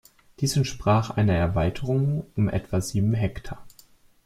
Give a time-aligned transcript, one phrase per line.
[0.39, 3.63] Dies entsprach einer Erweiterung um etwa sieben Hektar.